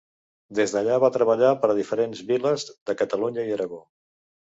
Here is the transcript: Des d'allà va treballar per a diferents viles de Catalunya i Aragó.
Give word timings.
Des 0.59 0.73
d'allà 0.75 0.95
va 1.03 1.11
treballar 1.17 1.53
per 1.67 1.71
a 1.75 1.77
diferents 1.83 2.25
viles 2.33 2.69
de 2.73 2.99
Catalunya 3.05 3.49
i 3.53 3.59
Aragó. 3.61 3.85